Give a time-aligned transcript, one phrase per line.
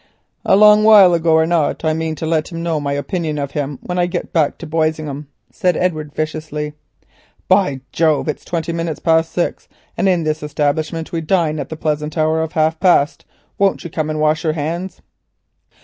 [0.43, 3.51] "A long while ago or not I mean to let him know my opinion of
[3.51, 6.73] him when I get back to Boisingham," said Edward viciously.
[7.47, 8.27] "By Jove!
[8.27, 12.41] it's twenty minutes past six, and in this establishment we dine at the pleasant hour
[12.41, 13.25] of half past.
[13.59, 15.03] Won't you come and wash your hands."